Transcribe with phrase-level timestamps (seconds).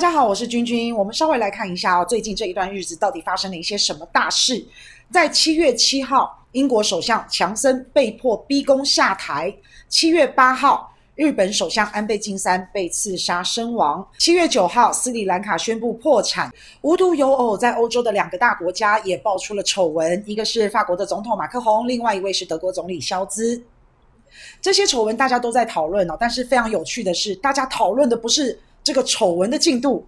[0.00, 0.96] 大家好，我是君君。
[0.96, 4.66] 我们稍微来看一下哦，最近这一段日子到底发生了一些什么大事？
[5.12, 9.50] 在七月七号，英国首相强森被迫逼宫下台；
[9.90, 16.50] 七月八号，日本首相安倍晋三被刺杀身亡；七月九号，斯里兰卡宣布破产。
[16.80, 23.62] 无独有偶，在欧洲的两个大国家也爆出了丑闻，一个是法国的总统马克宏，另外一位是德国总理肖兹。
[24.62, 30.06] 这些丑闻大家都在讨论哦，但是非常有趣的是，大家讨论的不是这个丑闻的进度，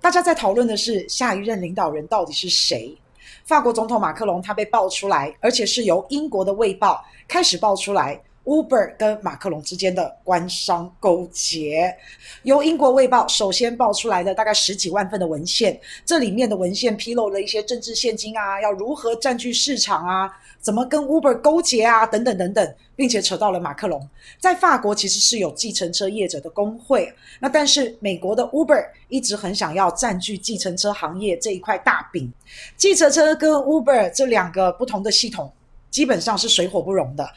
[0.00, 2.96] 大家在讨论的是下一任领导人到底是谁。
[3.44, 6.94] 法国总统马克龙他被爆出来，而且是由英国的《卫报》
[7.28, 11.94] 开始爆出来，Uber 跟马克龙之间的官商勾结。
[12.42, 20.30] 由英国《卫报》首先爆出来的大概十几万份的文献，这里面的文献披露了一些政治献金啊，要如何占据市场啊。
[20.60, 22.06] 怎么跟 Uber 勾结啊？
[22.06, 24.08] 等等等等，并且扯到了马克龙。
[24.40, 32.32] 在法国其实是有计程车业者的工会，那但是美国的 Uber 一直很想要占据计程车行业这一块大饼。
[32.78, 35.52] 计程车跟 Uber 这两个不同的系统，
[35.90, 37.28] 基本上是水火不容的。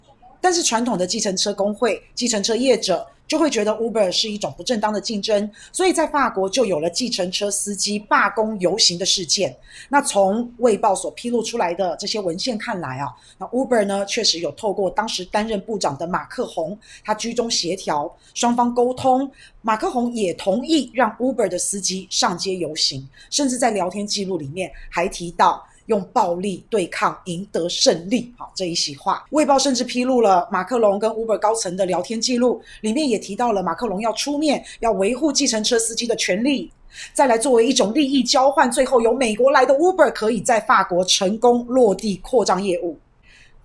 [0.48, 9.54] 但是传统的计程车工会、计程车业者，就会觉得 Uber 是一种不正当的竞争，所以在法国就有了计程车司机罢工游行的事件。
[9.90, 19.30] 那从《卫报》所披露出来的这些文献看来啊，那 Uber 呢确实有透过当时担任部长的马克宏，他居中协调，双方沟通，
[19.62, 25.62] 马克宏也同意让 Uber 的司机上街游行，甚至在聊天记录里面还提到。
[25.88, 28.32] 用暴力对抗，赢得胜利。
[28.38, 36.72] 好，这一席话，《卫报》甚至披露了马克龙跟 Uber 高层的聊天记录，里面也提到了马克龙要出面，要维护计程车司机的权利。
[37.14, 42.98] 再来作为一种利益交换，最后由美国来的 Uber 可以在法国成功落地扩张业务。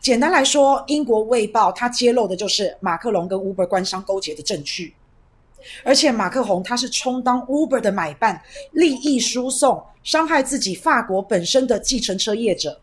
[0.00, 4.93] 简单来说，英国《卫报》它揭露的就是马克龙跟 Uber 官商勾结的证据。
[5.84, 12.80] 而且马克宏他是充当 Uber 的买办，利益输送，伤害自己法国本身的计程车业者。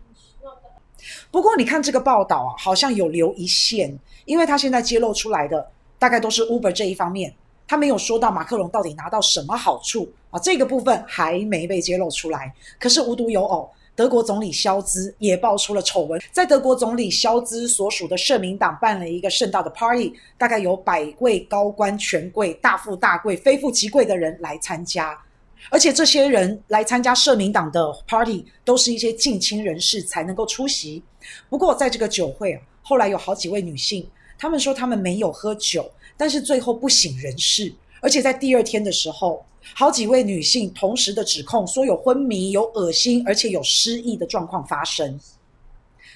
[1.32, 7.34] 不过你看这个报道啊，好像有留一线，因为他现在揭露出来的大概都是 Uber 这一方面，
[7.68, 12.54] 他没有说到马克龙到底拿到什么好处啊，这个部分还没被揭露出来。
[12.80, 13.70] 可是无独有偶。
[14.00, 25.22] 德国总理肖兹也爆出了丑闻，在德国总理肖兹所属的社民党办了一个盛大的 party，大概有百位高官权贵、大富大贵、非富即贵的人来参加，
[25.70, 31.04] 而且这些人来参加社民党的 party 都是一些近亲人士才能够出席。
[31.50, 39.46] 不过在这个酒会啊，后来有好几位女性，她们说她们没有喝酒，但是最后不省人事，而且在第二天的时候。
[39.76, 45.20] 好几位女性同时的指控说有昏迷、有恶心，而且有失忆的状况发生。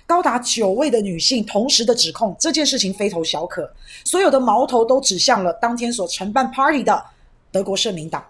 [0.05, 3.71] 高达九位的女性同时的指控，这件事情非同小可。
[4.03, 7.05] 所有的矛头都指向了当天所承办 party 的
[7.51, 8.23] 德国社民党，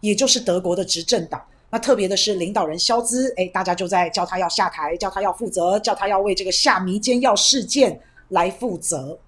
[0.00, 1.42] 也就是德国的执政党。
[1.70, 9.18] 那特别的是领导人肖兹，诶，大家就在叫他要下台，叫他要负责，叫他要为这个下迷奸药事件来负责。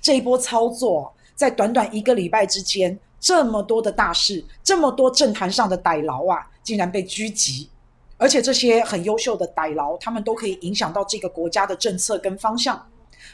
[0.00, 2.98] 这一波操作在短短一个礼拜之间。
[3.24, 7.70] 这么多的大事，这么多政坛上的代劳啊，竟然被狙击，
[8.18, 12.86] 而且这些很优秀的代劳，他们都可以影响到这个国家的政策跟方向。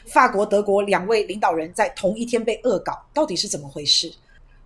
[0.05, 4.09] 法国、德国两位领导人在同一天被恶搞，到底是怎么回事？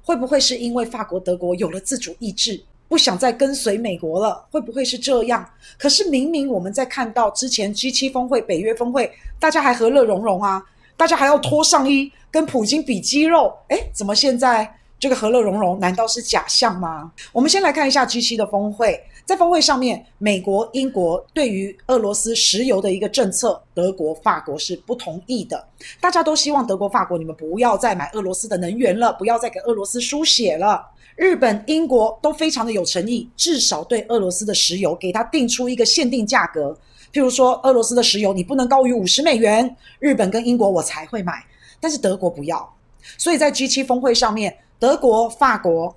[0.03, 4.45] 会不会是因为法国、德国有了自主意志，不想再跟随美国了？
[4.51, 5.43] 会不会是这样？
[5.79, 10.63] 可是明明我们在看到之前 G7 峰会、北约峰会，大家还和乐融融啊，
[10.95, 14.71] 大家还要脱上衣跟普京比肌肉，诶，怎么现在？
[14.97, 17.11] 这个和乐融融难道是假象吗？
[17.31, 25.67] 我们先来看一下 G7 的峰会，在峰会上面，美国、英国对于俄罗斯石油的一个政策，德国、法国是不同意的。
[25.99, 30.83] 大家都希望德国、法国你们不要再买俄罗斯的能源了，不要再给俄罗斯输血了。
[31.15, 36.75] 日本、英国都非常的有诚意，至少对俄罗斯的石油给它定出一个限定价格，
[37.13, 41.43] 譬如说俄罗斯的石油你不能高于五十美元，日本跟英国我才会买，
[41.79, 42.73] 但是德国不要。
[43.17, 44.57] 所以在 G7 峰会上面。
[44.77, 45.95] 德国、法国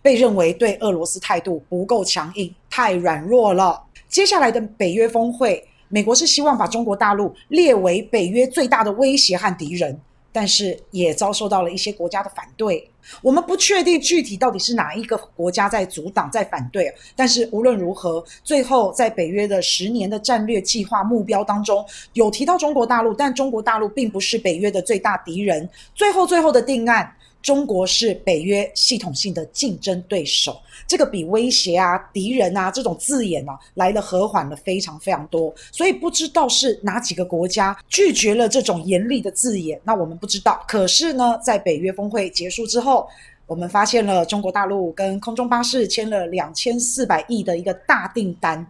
[0.00, 3.82] 被认为对俄罗斯态度不够强硬，太软弱了。
[4.08, 10.00] 接下来的北约峰会，美国是希望把中国大陆列为北约最大的威胁和敌人，
[10.32, 12.88] 但是也遭受到了一些国家的反对。
[13.20, 25.68] 我们不确定具体到底是哪一个国家在阻挡、在反对，但是无论如何，最后在北约的十年的战略计划目标当中，有提到中国大陆，但中国大陆并不是北约的最大敌人。
[25.94, 27.12] 最后，最后的定案。
[27.42, 35.52] 中国是北约系统性的竞争对手，这个比威胁啊、敌人啊这种字眼呢、啊、来了和缓了非常非常多。
[35.72, 40.64] 所以不知道是哪几个国家拒绝了这种严厉的字眼，那我们不知道。
[40.68, 43.08] 可是呢，在北约峰会结束之后，
[43.46, 48.64] 我们发现了中国大陆跟空中巴士签了两千四百亿的一个大订单，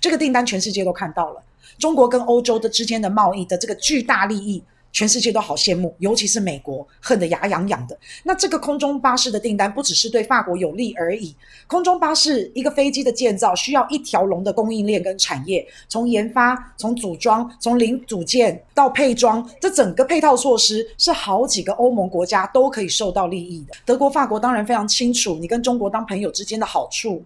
[0.00, 1.42] 这个订单全世界都看到了，
[1.78, 4.62] 中国跟欧洲的之间的贸易的这个巨大利益。
[4.94, 7.98] 全世界都好羡慕，尤其是美国，恨得牙痒痒的。
[8.22, 11.34] 那这个空中巴士的订单不只是对法国有利而已。
[11.66, 23.74] 空中巴士一个飞机的建造需要一条龙的供应链跟产业，从研发、从组装、从零组件到配装，这整个配套措施是好几个欧盟国家都可以受到利益的。
[23.84, 27.20] 德国、法国当然非常清楚你跟中国当朋友之间的好处，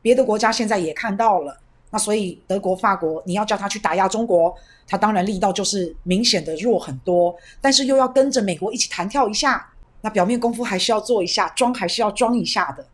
[0.00, 1.58] 别的国家现在也看到了。
[1.90, 4.54] 那所以德国、法国，你要叫他去打压中国，
[4.86, 9.66] 他当然力道就是明显的弱很多，但是又要跟着美国一起弹跳一下，
[10.00, 12.86] 那表面功夫还是要做一下，装还是要装一下的。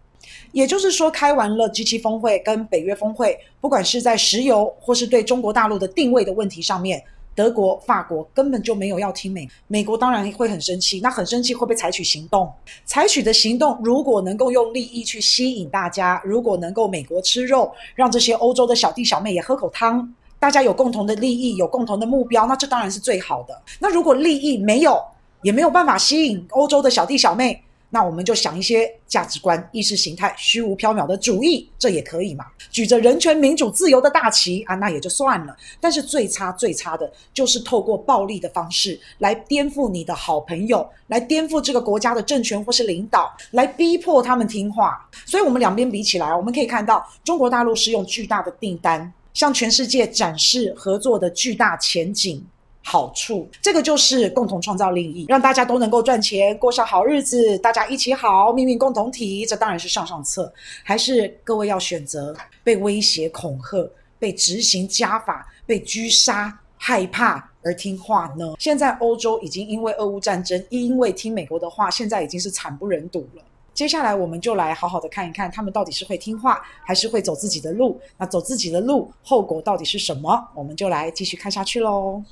[0.52, 7.02] 也就是说，开完了 G7 峰会跟北约峰会，不管是在石油或是对中国大陆的定位的问题上面。
[7.34, 11.00] 德国、法国根本就没有要听美，美国当然会很生气。
[11.00, 12.50] 那很生气会不会采取行动？
[12.84, 23.62] 采取的行动如果能够用利益去吸引大家，如果能够美国吃肉，让这些欧洲的小弟小妹也喝口汤，大家有共同的利益，有共同的目标，那这当然是最好的。
[23.80, 25.02] 那如果利益没有，
[25.42, 27.62] 也没有办法吸引欧洲的小弟小妹。
[27.94, 32.44] 那我们就想一些价值观、意识形态虚无缥缈的主义，这也可以嘛？
[32.72, 35.56] 举着人权、民主、自由的大旗啊，那也就算了。
[35.80, 45.08] 但是最差、最差的就是透过暴力的方式来颠覆你的好朋友，来颠覆这个国家的政权或是领导，来逼迫他们听话。
[45.24, 52.44] 所以，我们两边比起来，我们可以看到，中国大陆是用巨大的订单向全世界展示合作的巨大前景。
[52.86, 60.52] 好处，这个就是共同创造利益，让大家都能够赚钱，过上好日子，大家一起好，命运共同体，这当然是上上策。
[60.84, 68.54] 还是各位要选择被威胁恐吓、被执行家法、被狙杀、害怕而听话呢？
[68.58, 73.42] 现在欧洲已经因为俄乌战争，因为听美国的话，现在已经是惨不忍睹了。
[73.72, 78.00] 接下来我们就来好好的看一看，他们到底是会听话，还是会走自己的路？
[78.16, 80.48] 那走自己的路，后果到底是什么？
[80.54, 82.22] 我们就来继续看下去喽。